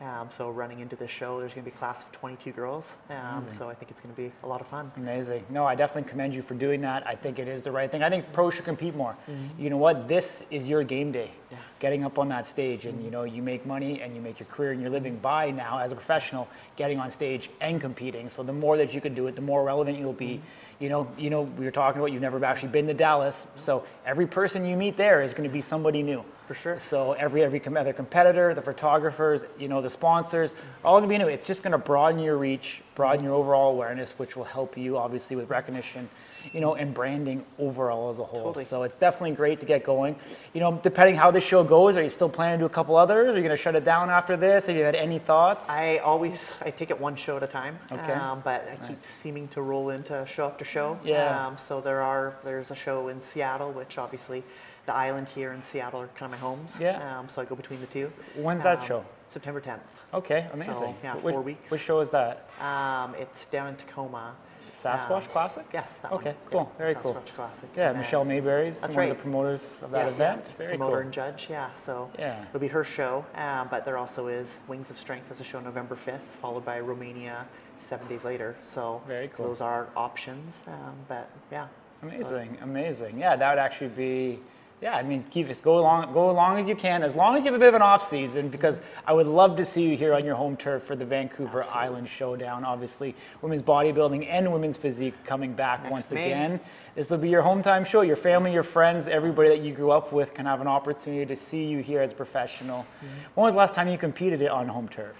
Um, 0.00 0.28
so 0.30 0.48
running 0.50 0.78
into 0.78 0.94
this 0.96 1.10
show, 1.10 1.40
there's 1.40 1.52
going 1.52 1.64
to 1.64 1.70
be 1.70 1.74
a 1.74 1.78
class 1.78 2.04
of 2.04 2.12
22 2.12 2.52
girls. 2.52 2.92
Um, 3.10 3.44
so 3.50 3.68
I 3.68 3.74
think 3.74 3.90
it's 3.90 4.00
going 4.00 4.14
to 4.14 4.20
be 4.20 4.32
a 4.44 4.46
lot 4.46 4.60
of 4.60 4.68
fun. 4.68 4.92
Amazing. 4.96 5.44
No, 5.50 5.64
I 5.66 5.74
definitely 5.74 6.08
commend 6.08 6.34
you 6.34 6.42
for 6.42 6.54
doing 6.54 6.80
that. 6.82 7.04
I 7.06 7.16
think 7.16 7.40
it 7.40 7.48
is 7.48 7.62
the 7.62 7.72
right 7.72 7.90
thing. 7.90 8.02
I 8.04 8.08
think 8.08 8.32
pros 8.32 8.54
should 8.54 8.64
compete 8.64 8.94
more. 8.94 9.16
You 9.58 9.70
know 9.70 9.76
what? 9.76 10.06
This 10.08 10.42
is 10.50 10.68
your 10.68 10.84
game 10.84 11.10
day. 11.10 11.32
Yeah. 11.50 11.58
Getting 11.80 12.04
up 12.04 12.18
on 12.18 12.28
that 12.30 12.46
stage 12.46 12.86
and 12.86 13.04
you 13.04 13.10
know 13.10 13.22
you 13.22 13.42
make 13.42 13.64
money 13.64 14.00
and 14.00 14.14
you 14.14 14.20
make 14.20 14.40
your 14.40 14.48
career 14.48 14.72
and 14.72 14.80
you're 14.80 14.90
living 14.90 15.16
by 15.18 15.50
now 15.50 15.78
as 15.78 15.92
a 15.92 15.94
professional 15.94 16.48
getting 16.76 16.98
on 16.98 17.10
stage 17.10 17.50
and 17.60 17.80
competing. 17.80 18.28
So 18.30 18.42
the 18.42 18.52
more 18.52 18.76
that 18.76 18.92
you 18.92 19.00
can 19.00 19.14
do 19.14 19.26
it, 19.26 19.36
the 19.36 19.42
more 19.42 19.64
relevant 19.64 19.98
you'll 19.98 20.12
be. 20.12 20.34
Mm-hmm. 20.34 20.84
You 20.84 20.88
know, 20.88 21.08
you 21.16 21.30
know 21.30 21.42
we 21.42 21.64
were 21.64 21.70
talking 21.70 22.00
about 22.00 22.12
you've 22.12 22.22
never 22.22 22.44
actually 22.44 22.68
been 22.70 22.86
to 22.86 22.94
Dallas. 22.94 23.46
So 23.56 23.84
every 24.06 24.26
person 24.26 24.64
you 24.64 24.76
meet 24.76 24.96
there 24.96 25.22
is 25.22 25.32
going 25.32 25.48
to 25.48 25.52
be 25.52 25.62
somebody 25.62 26.02
new. 26.02 26.24
For 26.48 26.54
sure. 26.54 26.80
So 26.80 27.12
every 27.12 27.44
every 27.44 27.60
other 27.76 27.92
competitor, 27.92 28.54
the 28.54 28.62
photographers, 28.62 29.42
you 29.58 29.68
know, 29.68 29.82
the 29.82 29.90
sponsors, 29.90 30.54
all 30.82 30.98
going 30.98 31.02
to 31.02 31.08
be 31.08 31.18
new. 31.18 31.28
It's 31.28 31.46
just 31.46 31.62
going 31.62 31.72
to 31.72 31.78
broaden 31.78 32.20
your 32.20 32.38
reach, 32.38 32.80
broaden 32.94 33.22
your 33.22 33.34
overall 33.34 33.70
awareness, 33.72 34.12
which 34.12 34.34
will 34.34 34.44
help 34.44 34.78
you 34.78 34.96
obviously 34.96 35.36
with 35.36 35.50
recognition, 35.50 36.08
you 36.52 36.60
know, 36.60 36.74
and 36.74 36.94
branding 36.94 37.44
overall 37.58 38.10
as 38.10 38.18
a 38.18 38.24
whole. 38.24 38.44
Totally. 38.44 38.64
So 38.64 38.82
it's 38.82 38.96
definitely 38.96 39.32
great 39.32 39.60
to 39.60 39.66
get 39.66 39.84
going. 39.84 40.16
You 40.54 40.60
know, 40.60 40.80
depending 40.82 41.16
how 41.16 41.30
this 41.30 41.44
show 41.44 41.62
goes, 41.64 41.96
are 41.96 42.02
you 42.02 42.10
still 42.10 42.28
planning 42.28 42.58
to 42.58 42.62
do 42.62 42.66
a 42.66 42.70
couple 42.70 42.96
others? 42.96 43.34
Are 43.34 43.36
you 43.36 43.44
going 43.44 43.56
to 43.56 43.62
shut 43.62 43.74
it 43.74 43.84
down 43.84 44.10
after 44.10 44.36
this? 44.36 44.66
Have 44.66 44.76
you 44.76 44.82
had 44.84 44.94
any 44.94 45.18
thoughts? 45.18 45.68
I 45.68 45.98
always 45.98 46.52
I 46.62 46.70
take 46.70 46.90
it 46.90 47.00
one 47.00 47.16
show 47.16 47.36
at 47.36 47.42
a 47.42 47.46
time. 47.46 47.78
Okay. 47.90 48.12
Um, 48.12 48.40
but 48.44 48.68
I 48.70 48.86
keep 48.86 48.98
seeming 49.04 49.48
to 49.48 49.62
roll 49.62 49.90
into 49.90 50.24
show 50.26 50.46
after 50.46 50.64
show. 50.64 50.98
Yeah. 51.04 51.46
Um, 51.46 51.56
so 51.58 51.80
there 51.80 52.00
are 52.00 52.36
there's 52.44 52.70
a 52.70 52.76
show 52.76 53.08
in 53.08 53.20
Seattle, 53.20 53.72
which 53.72 53.98
obviously 53.98 54.42
the 54.86 54.94
island 54.94 55.28
here 55.34 55.52
in 55.52 55.62
Seattle 55.62 56.00
are 56.00 56.06
kind 56.08 56.32
of 56.32 56.40
my 56.40 56.46
homes. 56.46 56.74
Yeah. 56.80 57.18
Um, 57.18 57.28
so 57.28 57.42
I 57.42 57.44
go 57.44 57.54
between 57.54 57.80
the 57.80 57.86
two. 57.86 58.10
When's 58.36 58.62
that 58.62 58.78
Um, 58.80 58.86
show? 58.86 59.04
September 59.28 59.60
10th. 59.60 59.80
Okay, 60.14 60.46
amazing. 60.54 60.94
yeah, 61.04 61.14
Which- 61.16 61.34
four 61.34 61.42
weeks. 61.42 61.70
Which 61.70 61.82
show 61.82 62.00
is 62.00 62.08
that? 62.10 62.48
Um, 62.62 63.14
it's 63.18 63.44
down 63.46 63.68
in 63.68 63.76
Tacoma. 63.76 64.34
Sasquatch 64.82 65.22
Um, 65.24 65.28
Classic? 65.32 65.66
Yes. 65.72 66.00
Okay, 66.10 66.34
cool. 66.50 66.70
Very 66.78 66.94
Sasquatch 66.94 67.02
cool. 67.02 67.14
Sasquatch 67.14 67.34
Classic. 67.34 67.68
Yeah, 67.76 67.90
And 67.90 67.98
Michelle 67.98 68.24
Mayberry's 68.24 68.80
one 68.80 68.90
of 68.98 69.08
the 69.08 69.14
promoters 69.14 69.76
of 69.82 69.90
that 69.90 70.06
Yeah, 70.06 70.12
event. 70.12 70.42
yeah. 70.46 70.52
Very 70.56 70.70
Promoter 70.76 70.96
cool. 70.96 71.00
and 71.02 71.12
judge, 71.12 71.46
yeah. 71.50 71.70
So 71.74 72.10
Yeah. 72.18 72.44
it'll 72.48 72.60
be 72.60 72.68
her 72.68 72.84
show, 72.84 73.24
um, 73.34 73.68
but 73.70 73.84
there 73.84 73.98
also 73.98 74.26
is 74.28 74.58
Wings 74.68 74.90
of 74.90 74.98
Strength 74.98 75.30
as 75.30 75.40
a 75.40 75.44
show 75.44 75.60
November 75.60 75.96
5th, 75.96 76.20
followed 76.40 76.64
by 76.64 76.80
Romania 76.80 77.46
seven 77.82 78.06
days 78.08 78.24
later. 78.24 78.56
So, 78.62 79.00
Very 79.06 79.28
so 79.28 79.34
cool. 79.36 79.46
those 79.48 79.60
are 79.60 79.88
options, 79.96 80.62
um, 80.66 80.94
but 81.08 81.28
yeah. 81.50 81.66
Amazing, 82.02 82.58
amazing. 82.62 83.18
Yeah, 83.18 83.34
that 83.36 83.50
would 83.50 83.58
actually 83.58 83.88
be. 83.88 84.40
Yeah, 84.80 84.94
I 84.94 85.02
mean, 85.02 85.24
keep 85.30 85.48
it 85.48 85.60
go 85.60 85.80
along, 85.80 86.12
go 86.12 86.30
as 86.30 86.36
long 86.36 86.58
as 86.60 86.68
you 86.68 86.76
can, 86.76 87.02
as 87.02 87.14
long 87.16 87.36
as 87.36 87.44
you 87.44 87.50
have 87.50 87.54
a 87.54 87.58
bit 87.58 87.68
of 87.68 87.74
an 87.74 87.82
off 87.82 88.08
season, 88.08 88.48
because 88.48 88.76
I 89.04 89.12
would 89.12 89.26
love 89.26 89.56
to 89.56 89.66
see 89.66 89.82
you 89.82 89.96
here 89.96 90.14
on 90.14 90.24
your 90.24 90.36
home 90.36 90.56
turf 90.56 90.84
for 90.84 90.94
the 90.94 91.04
Vancouver 91.04 91.64
Island 91.64 92.08
Showdown. 92.08 92.64
Obviously, 92.64 93.16
women's 93.42 93.62
bodybuilding 93.62 94.28
and 94.28 94.52
women's 94.52 94.76
physique 94.76 95.14
coming 95.24 95.52
back 95.52 95.82
Next 95.82 95.90
once 95.90 96.10
May. 96.12 96.26
again. 96.26 96.60
This 96.94 97.10
will 97.10 97.18
be 97.18 97.28
your 97.28 97.42
home 97.42 97.60
time 97.60 97.84
show. 97.84 98.02
Your 98.02 98.16
family, 98.16 98.52
your 98.52 98.62
friends, 98.62 99.08
everybody 99.08 99.48
that 99.48 99.60
you 99.60 99.74
grew 99.74 99.90
up 99.90 100.12
with 100.12 100.32
can 100.32 100.46
have 100.46 100.60
an 100.60 100.68
opportunity 100.68 101.26
to 101.26 101.36
see 101.36 101.64
you 101.64 101.80
here 101.80 102.00
as 102.00 102.12
a 102.12 102.14
professional. 102.14 102.82
Mm-hmm. 102.82 103.06
When 103.34 103.44
was 103.44 103.54
the 103.54 103.58
last 103.58 103.74
time 103.74 103.88
you 103.88 103.98
competed 103.98 104.46
on 104.46 104.68
home 104.68 104.88
turf? 104.88 105.16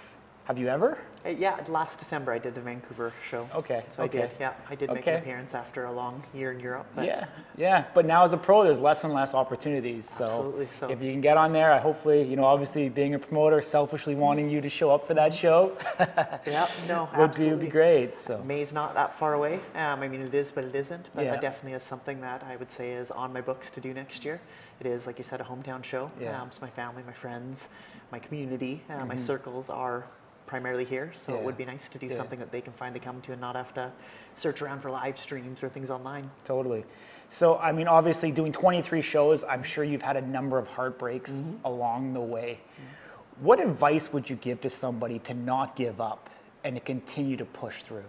Have 0.49 0.57
you 0.57 0.67
ever? 0.67 0.97
Uh, 1.23 1.29
yeah, 1.29 1.63
last 1.67 1.99
December 1.99 2.31
I 2.31 2.39
did 2.39 2.55
the 2.55 2.61
Vancouver 2.61 3.13
show. 3.29 3.47
Okay, 3.53 3.83
So 3.95 4.01
okay. 4.01 4.17
I 4.17 4.21
did, 4.25 4.31
yeah. 4.39 4.53
I 4.67 4.73
did 4.73 4.89
make 4.89 5.01
Okay. 5.03 5.13
an 5.13 5.21
appearance 5.21 5.53
after 5.53 5.85
a 5.85 5.91
long 5.91 6.23
year 6.33 6.51
in 6.51 6.59
Europe. 6.59 6.87
But 6.95 7.05
Yeah, 7.05 7.27
yeah. 7.55 7.83
But 7.93 8.07
now 8.07 8.25
as 8.25 8.33
a 8.33 8.37
pro, 8.37 8.63
there's 8.63 8.79
less 8.79 9.03
and 9.03 9.13
less 9.13 9.35
opportunities. 9.35 10.09
So, 10.09 10.23
Absolutely, 10.23 10.67
so- 10.71 10.89
if 10.89 11.03
you 11.03 11.11
can 11.11 11.21
get 11.21 11.37
on 11.37 11.53
there, 11.53 11.71
I 11.71 11.77
hopefully, 11.77 12.23
you 12.23 12.35
know, 12.35 12.45
obviously 12.45 12.89
being 12.89 13.13
a 13.13 13.19
promoter, 13.19 13.61
selfishly 13.61 14.15
wanting 14.15 14.49
you 14.49 14.59
to 14.59 14.69
show 14.71 14.89
up 14.89 15.05
for 15.05 15.13
that 15.13 15.35
show 15.35 15.77
Yeah, 16.47 16.67
no, 16.87 17.03
would 17.03 17.13
be, 17.13 17.21
absolutely. 17.21 17.49
would 17.51 17.59
be 17.65 17.67
great. 17.69 18.17
So, 18.17 18.41
May's 18.43 18.71
not 18.71 18.95
that 18.95 19.13
far 19.19 19.35
away. 19.35 19.59
Um, 19.75 20.01
I 20.01 20.07
mean, 20.07 20.21
it 20.21 20.33
is, 20.33 20.51
but 20.51 20.63
it 20.63 20.73
isn't. 20.73 21.09
But 21.13 21.25
Yeah. 21.25 21.35
it 21.35 21.41
definitely 21.41 21.73
is 21.73 21.83
something 21.83 22.21
that 22.21 22.41
I 22.49 22.55
would 22.55 22.71
say 22.71 22.93
is 22.93 23.11
on 23.11 23.31
my 23.31 23.41
books 23.41 23.69
to 23.69 23.79
do 23.79 23.93
next 23.93 24.25
year. 24.25 24.41
It 24.79 24.87
is, 24.87 25.05
like 25.05 25.19
you 25.19 25.23
said, 25.23 25.41
a 25.41 25.43
hometown 25.43 25.83
show. 25.83 26.09
Yeah. 26.19 26.41
Um, 26.41 26.49
so 26.51 26.61
my 26.63 26.71
family, 26.71 27.03
my 27.05 27.13
friends, 27.13 27.67
my 28.11 28.17
community, 28.17 28.81
uh, 28.89 29.05
my 29.05 29.15
circles 29.17 29.69
are 29.69 30.05
primarily 30.49 30.83
here. 30.85 31.11
So 31.13 31.19
Mm-hmm. 31.19 31.31
Yeah. 31.31 31.37
it 31.41 31.45
would 31.45 31.57
be 31.57 31.65
nice 31.65 31.87
to 31.89 31.97
do 31.99 32.07
Yeah. 32.07 32.17
something 32.17 32.39
that 32.39 32.51
they 32.51 32.61
can 32.61 32.73
finally 32.73 32.99
come 32.99 33.21
to 33.21 33.31
and 33.31 33.39
not 33.41 33.55
have 33.55 33.73
to 33.75 33.91
search 34.33 34.61
around 34.61 34.81
for 34.81 34.89
live 34.91 35.17
streams 35.17 35.61
or 35.63 35.69
things 35.69 35.89
online. 35.89 36.29
totally. 36.43 36.83
So, 37.31 37.57
I 37.59 37.71
mean, 37.71 37.87
obviously, 37.87 38.31
doing 38.31 38.51
23 38.51 39.03
shows, 39.03 39.43
I'm 39.43 39.61
sure 39.61 39.83
you've 39.83 40.01
had 40.01 40.17
a 40.17 40.21
number 40.37 40.57
of 40.57 40.67
heartbreaks 40.67 41.29
Mm-hmm. 41.31 41.63
along 41.65 42.13
the 42.13 42.25
way. 42.35 42.59
What 43.39 43.59
advice 43.61 44.11
would 44.11 44.27
you 44.29 44.35
give 44.35 44.59
to 44.61 44.69
somebody 44.69 45.19
to 45.19 45.33
not 45.35 45.75
give 45.75 46.01
up 46.01 46.29
and 46.63 46.75
to 46.75 46.81
continue 46.81 47.37
to 47.37 47.45
push 47.45 47.83
through? 47.83 48.03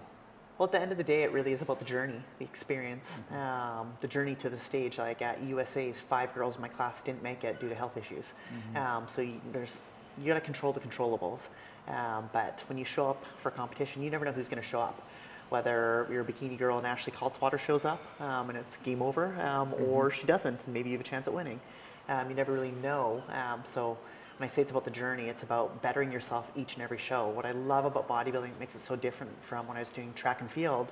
Well, 0.57 0.67
at 0.67 0.73
the 0.73 0.81
end 0.81 0.91
of 0.93 0.99
the 0.99 1.05
day, 1.05 1.23
it 1.23 1.33
really 1.33 1.53
is 1.53 1.63
about 1.63 1.79
the 1.79 1.85
journey, 1.85 2.21
the 2.39 2.45
experience, 2.47 3.09
Mm-hmm. 3.11 3.37
um, 3.37 3.93
the 4.01 4.09
journey 4.09 4.35
to 4.37 4.49
the 4.51 4.59
stage. 4.59 4.97
Like 4.99 5.21
at 5.23 5.43
USA's, 5.43 6.01
five 6.01 6.35
girls 6.35 6.57
in 6.57 6.63
my 6.63 6.69
class 6.69 7.03
didn't 7.03 7.23
make 7.23 7.45
it 7.45 7.61
due 7.61 7.69
to 7.69 7.75
health 7.75 7.97
issues. 7.99 8.25
Mm-hmm. 8.27 8.77
Um, 8.85 9.03
so 9.09 9.21
you, 9.23 9.41
there's 9.53 9.81
you 10.21 10.27
got 10.27 10.35
to 10.35 10.41
control 10.41 10.73
the 10.73 10.81
controllables. 10.81 11.49
Um, 11.89 12.29
but 12.33 12.63
when 12.69 12.79
you 12.79 12.85
show 12.85 13.09
up 13.09 13.25
for 13.43 13.49
a 13.49 13.53
competition, 13.53 14.03
you 14.03 14.11
never 14.11 14.25
know 14.25 14.33
who's 14.33 14.49
going 14.49 14.63
to 14.63 14.69
show 14.69 14.81
up. 14.81 15.01
Whether 15.49 16.07
you're 16.13 16.23
bikini 16.25 16.57
girl 16.57 16.79
and 16.79 16.87
Ashley 16.87 17.13
Kaltwasser 17.13 17.59
shows 17.59 17.85
up 17.85 18.01
um, 18.21 18.51
and 18.51 18.59
it's 18.59 18.77
game 18.79 19.03
over, 19.03 19.27
um, 19.41 19.71
Mm-hmm. 19.73 19.85
or 19.85 20.11
she 20.11 20.25
doesn't, 20.27 20.65
and 20.65 20.75
maybe 20.75 20.91
you 20.91 20.97
have 20.97 21.05
a 21.05 21.09
chance 21.09 21.27
at 21.27 21.35
winning. 21.35 21.61
Um, 22.09 22.29
you 22.29 22.37
never 22.37 22.53
really 22.53 22.71
know. 22.83 23.23
Um, 23.29 23.63
so 23.65 23.99
when 24.37 24.49
I 24.49 24.53
say 24.53 24.63
it's 24.63 24.71
about 24.71 24.85
the 24.85 24.91
journey, 24.91 25.25
it's 25.29 25.43
about 25.43 25.83
bettering 25.83 26.13
yourself 26.13 26.49
each 26.57 26.75
and 26.75 26.83
every 26.83 26.99
show. 26.99 27.29
What 27.29 27.47
I 27.47 27.53
love 27.53 27.85
about 27.85 28.09
bodybuilding 28.09 28.51
that 28.51 28.61
makes 28.61 28.75
it 28.77 28.81
so 28.81 28.95
different 28.95 29.33
from 29.43 29.67
when 29.67 29.77
I 29.77 29.81
was 29.81 29.91
doing 29.91 30.13
track 30.15 30.41
and 30.41 30.51
field 30.51 30.89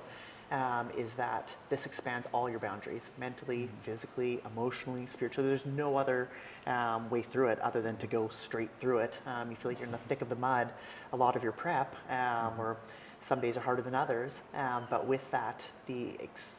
um, 0.51 0.89
is 0.97 1.13
that 1.13 1.55
this 1.69 1.85
expands 1.85 2.27
all 2.33 2.49
your 2.49 2.59
boundaries 2.59 3.11
mentally, 3.17 3.69
physically, 3.83 4.41
emotionally, 4.45 5.05
spiritually. 5.05 5.47
There's 5.47 5.65
no 5.65 5.97
other 5.97 6.29
um, 6.65 7.09
way 7.09 7.21
through 7.21 7.49
it 7.49 7.59
other 7.59 7.81
than 7.81 7.97
to 7.97 8.07
go 8.07 8.29
straight 8.29 8.69
through 8.79 8.99
it. 8.99 9.17
Um, 9.25 9.51
you 9.51 9.55
feel 9.55 9.71
like 9.71 9.79
you're 9.79 9.85
in 9.85 9.91
the 9.91 9.97
thick 10.09 10.21
of 10.21 10.29
the 10.29 10.35
mud 10.35 10.69
a 11.11 11.17
lot 11.17 11.35
of 11.35 11.43
your 11.43 11.51
prep, 11.51 11.95
um, 12.09 12.53
or 12.59 12.77
some 13.25 13.39
days 13.39 13.57
are 13.57 13.61
harder 13.61 13.81
than 13.81 13.95
others. 13.95 14.41
Um, 14.53 14.85
but 14.89 15.07
with 15.07 15.29
that, 15.31 15.61
the 15.87 16.13
ex- 16.21 16.55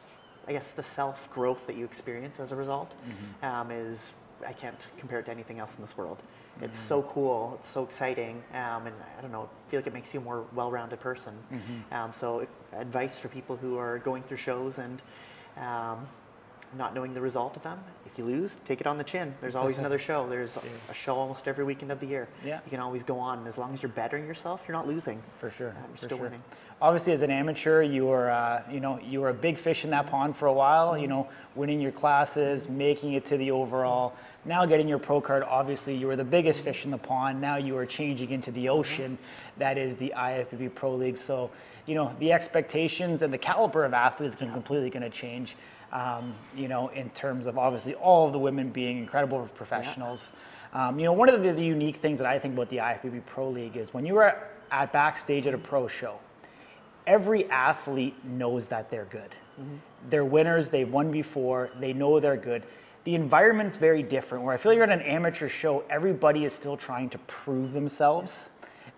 I 0.47 0.51
guess 0.53 0.69
the 0.69 0.83
self 0.83 1.31
growth 1.33 1.67
that 1.67 1.75
you 1.75 1.85
experience 1.85 2.39
as 2.39 2.51
a 2.51 2.55
result 2.55 2.91
um, 3.43 3.71
is 3.71 4.13
I 4.45 4.53
can't 4.53 4.79
compare 4.97 5.19
it 5.19 5.25
to 5.25 5.31
anything 5.31 5.59
else 5.59 5.75
in 5.75 5.81
this 5.81 5.97
world. 5.97 6.21
It's 6.61 6.79
so 6.79 7.01
cool. 7.03 7.57
It's 7.59 7.69
so 7.69 7.83
exciting, 7.83 8.43
um, 8.53 8.85
and 8.85 8.95
I 9.17 9.21
don't 9.21 9.31
know. 9.31 9.49
I 9.67 9.71
feel 9.71 9.79
like 9.79 9.87
it 9.87 9.93
makes 9.93 10.13
you 10.13 10.19
a 10.19 10.23
more 10.23 10.45
well-rounded 10.53 10.99
person. 10.99 11.33
Um, 11.91 12.13
so, 12.13 12.45
advice 12.73 13.17
for 13.17 13.29
people 13.29 13.55
who 13.55 13.77
are 13.77 13.99
going 13.99 14.21
through 14.23 14.37
shows 14.37 14.77
and 14.77 15.01
um, 15.57 16.07
not 16.77 16.93
knowing 16.93 17.13
the 17.13 17.21
result 17.21 17.55
of 17.55 17.63
them. 17.63 17.79
If 18.05 18.17
you 18.17 18.25
lose, 18.25 18.57
take 18.67 18.81
it 18.81 18.87
on 18.87 18.97
the 18.97 19.03
chin. 19.03 19.33
There's 19.41 19.55
always 19.55 19.77
another 19.79 19.99
show. 19.99 20.27
There's 20.29 20.57
a 20.89 20.93
show 20.93 21.15
almost 21.15 21.47
every 21.47 21.63
weekend 21.63 21.91
of 21.91 21.99
the 21.99 22.05
year. 22.05 22.27
Yeah. 22.45 22.59
You 22.65 22.69
can 22.69 22.79
always 22.79 23.03
go 23.03 23.19
on. 23.19 23.45
As 23.47 23.57
long 23.57 23.73
as 23.73 23.81
you're 23.81 23.89
bettering 23.89 24.25
yourself, 24.25 24.61
you're 24.67 24.75
not 24.75 24.87
losing. 24.87 25.21
For 25.39 25.51
sure. 25.51 25.69
Um, 25.69 25.75
you're 25.87 25.97
for 25.97 26.05
still 26.05 26.17
sure. 26.17 26.25
winning. 26.25 26.43
Obviously, 26.81 27.13
as 27.13 27.21
an 27.21 27.31
amateur, 27.31 27.81
you 27.81 28.07
were, 28.07 28.31
uh, 28.31 28.63
you 28.71 28.79
know, 28.79 28.99
you 28.99 29.21
were 29.21 29.29
a 29.29 29.33
big 29.33 29.57
fish 29.57 29.83
in 29.83 29.91
that 29.91 30.07
pond 30.07 30.35
for 30.35 30.47
a 30.47 30.53
while. 30.53 30.97
You 30.97 31.07
know, 31.07 31.29
winning 31.55 31.79
your 31.79 31.91
classes, 31.91 32.69
making 32.69 33.13
it 33.13 33.25
to 33.27 33.37
the 33.37 33.51
overall. 33.51 34.13
Now 34.43 34.65
getting 34.65 34.87
your 34.87 34.97
pro 34.97 35.21
card. 35.21 35.43
Obviously, 35.43 35.95
you 35.95 36.07
were 36.07 36.15
the 36.15 36.23
biggest 36.23 36.61
fish 36.61 36.83
in 36.85 36.91
the 36.91 36.97
pond. 36.97 37.39
Now 37.39 37.57
you 37.57 37.77
are 37.77 37.85
changing 37.85 38.31
into 38.31 38.51
the 38.51 38.69
ocean. 38.69 39.17
That 39.57 39.77
is 39.77 39.95
the 39.97 40.13
IFBB 40.17 40.73
Pro 40.73 40.95
League. 40.95 41.17
So, 41.17 41.51
you 41.85 41.93
know, 41.93 42.15
the 42.19 42.31
expectations 42.31 43.21
and 43.21 43.31
the 43.31 43.37
caliber 43.37 43.85
of 43.85 43.93
athletes 43.93 44.35
are 44.41 44.51
completely 44.51 44.89
going 44.89 45.03
to 45.03 45.09
change. 45.09 45.55
Um, 45.93 46.33
you 46.55 46.67
know, 46.67 46.87
in 46.87 47.09
terms 47.09 47.47
of 47.47 47.57
obviously 47.57 47.93
all 47.95 48.25
of 48.25 48.33
the 48.33 48.39
women 48.39 48.69
being 48.69 48.97
incredible 48.97 49.47
professionals. 49.55 50.31
Um, 50.73 50.97
you 50.97 51.05
know, 51.05 51.13
one 51.13 51.27
of 51.27 51.43
the, 51.43 51.51
the 51.51 51.63
unique 51.63 51.97
things 51.97 52.17
that 52.19 52.27
I 52.27 52.39
think 52.39 52.53
about 52.53 52.69
the 52.69 52.77
IFBB 52.77 53.25
Pro 53.25 53.49
League 53.49 53.75
is 53.75 53.93
when 53.93 54.05
you 54.05 54.17
are 54.17 54.47
at 54.71 54.93
backstage 54.93 55.45
at 55.47 55.53
a 55.53 55.57
pro 55.57 55.87
show, 55.87 56.17
every 57.05 57.49
athlete 57.49 58.15
knows 58.23 58.67
that 58.67 58.89
they're 58.89 59.05
good. 59.05 59.35
They're 60.09 60.25
winners, 60.25 60.69
they've 60.69 60.89
won 60.89 61.11
before, 61.11 61.69
they 61.79 61.93
know 61.93 62.19
they're 62.19 62.37
good. 62.37 62.63
The 63.03 63.15
environment's 63.15 63.77
very 63.77 64.03
different. 64.03 64.43
Where 64.43 64.53
I 64.53 64.57
feel 64.57 64.73
you're 64.73 64.83
at 64.83 64.89
an 64.89 65.01
amateur 65.01 65.49
show, 65.49 65.83
everybody 65.89 66.45
is 66.45 66.53
still 66.53 66.77
trying 66.77 67.09
to 67.09 67.17
prove 67.19 67.73
themselves 67.73 68.49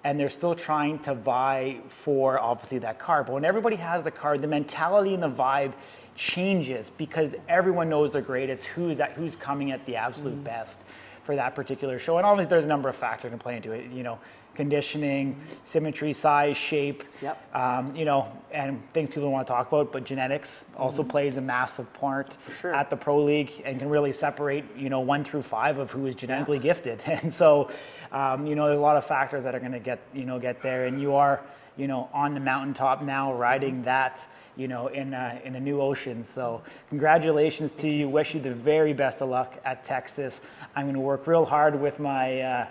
and 0.03 0.19
they're 0.19 0.29
still 0.29 0.55
trying 0.55 0.99
to 0.99 1.15
vie 1.15 1.77
for 2.03 2.39
obviously 2.39 2.79
that 2.79 2.99
car. 2.99 3.23
But 3.23 3.33
when 3.33 3.45
everybody 3.45 3.77
has 3.77 4.03
the 4.03 4.11
car, 4.11 4.37
the 4.37 4.47
mentality 4.47 5.13
and 5.13 5.23
the 5.23 5.29
vibe 5.29 5.73
changes 6.15 6.91
because 6.97 7.31
everyone 7.47 7.89
knows 7.89 8.11
they're 8.11 8.21
great. 8.21 8.49
It's 8.49 8.63
who's 8.63 8.99
at 8.99 9.13
who's 9.13 9.35
coming 9.35 9.71
at 9.71 9.85
the 9.85 9.95
absolute 9.95 10.39
mm. 10.39 10.43
best 10.43 10.79
for 11.23 11.35
that 11.35 11.55
particular 11.55 11.99
show. 11.99 12.17
And 12.17 12.25
obviously 12.25 12.49
there's 12.49 12.65
a 12.65 12.67
number 12.67 12.89
of 12.89 12.95
factors 12.95 13.31
to 13.31 13.37
play 13.37 13.55
into 13.55 13.71
it. 13.71 13.89
You 13.91 14.03
know, 14.03 14.19
conditioning, 14.55 15.41
symmetry, 15.65 16.13
size, 16.13 16.55
shape. 16.55 17.03
Yep. 17.21 17.55
Um, 17.55 17.95
you 17.95 18.05
know, 18.05 18.31
and 18.51 18.81
things 18.93 19.09
people 19.09 19.31
want 19.31 19.47
to 19.47 19.51
talk 19.51 19.67
about, 19.67 19.91
but 19.91 20.03
genetics 20.03 20.63
also 20.77 21.03
plays 21.03 21.37
a 21.37 21.41
massive 21.41 21.91
part 21.93 22.31
sure. 22.61 22.73
at 22.73 22.89
the 22.89 22.95
pro 22.95 23.23
league 23.23 23.51
and 23.65 23.79
can 23.79 23.89
really 23.89 24.13
separate, 24.13 24.63
you 24.77 24.89
know, 24.89 24.99
one 24.99 25.23
through 25.23 25.41
five 25.41 25.79
of 25.79 25.91
who 25.91 26.05
is 26.05 26.15
genetically 26.15 26.59
gifted. 26.59 27.01
And 27.23 27.31
so, 27.31 27.69
um, 28.11 28.47
you 28.47 28.55
know, 28.55 28.65
there's 28.65 28.79
a 28.79 28.81
lot 28.81 28.97
of 28.97 29.05
factors 29.05 29.43
that 29.43 29.53
are 29.53 29.59
going 29.59 29.71
to 29.71 29.79
get, 29.79 29.99
you 30.13 30.25
know, 30.25 30.39
get 30.39 30.61
there. 30.61 30.87
And 30.87 30.99
you 30.99 31.13
are, 31.13 31.41
you 31.77 31.87
know, 31.87 32.09
on 32.11 32.33
the 32.33 32.39
mountaintop 32.39 33.03
now, 33.03 33.33
riding 33.33 33.83
that, 33.83 34.19
you 34.57 34.67
know, 34.67 34.87
in 34.87 35.13
a, 35.13 35.39
in 35.45 35.55
a 35.55 35.59
new 35.59 35.79
ocean. 35.79 36.23
So, 36.23 36.63
congratulations 36.89 37.71
to 37.79 37.89
you. 37.89 38.09
Wish 38.09 38.33
you 38.33 38.41
the 38.41 38.53
very 38.53 38.93
best 38.93 39.21
of 39.21 39.29
luck 39.29 39.53
at 39.63 39.85
Texas. 39.85 40.39
I'm 40.75 40.85
going 40.85 40.95
to 40.95 41.01
work 41.01 41.27
real 41.27 41.45
hard 41.45 41.79
with 41.79 41.99
my. 41.99 42.41
Uh, 42.41 42.67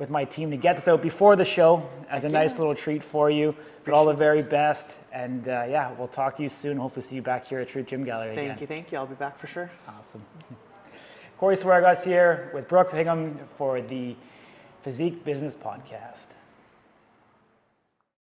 with 0.00 0.10
my 0.10 0.24
team 0.24 0.50
to 0.50 0.56
get 0.56 0.76
this 0.76 0.88
out 0.88 1.02
before 1.02 1.36
the 1.36 1.44
show 1.44 1.88
as 2.08 2.24
a 2.24 2.28
nice 2.28 2.58
little 2.58 2.74
treat 2.74 3.04
for 3.04 3.30
you. 3.30 3.54
But 3.84 3.94
all 3.94 4.06
the 4.06 4.14
very 4.14 4.42
best. 4.42 4.86
And 5.12 5.46
uh, 5.46 5.66
yeah, 5.68 5.92
we'll 5.92 6.08
talk 6.08 6.38
to 6.38 6.42
you 6.42 6.48
soon. 6.48 6.78
Hopefully, 6.78 7.06
see 7.06 7.16
you 7.16 7.22
back 7.22 7.46
here 7.46 7.60
at 7.60 7.68
Truth 7.68 7.88
Gym 7.88 8.04
Gallery 8.04 8.34
Thank 8.34 8.46
again. 8.46 8.58
you, 8.60 8.66
thank 8.66 8.90
you. 8.90 8.98
I'll 8.98 9.06
be 9.06 9.14
back 9.14 9.38
for 9.38 9.46
sure. 9.46 9.70
Awesome. 9.86 10.24
Corey 11.38 11.56
Swargas 11.56 12.02
here 12.02 12.50
with 12.54 12.68
Brooke 12.68 12.90
Pighin 12.90 13.38
for 13.56 13.80
the 13.80 14.16
Physique 14.82 15.24
Business 15.24 15.54
Podcast. 15.54 16.29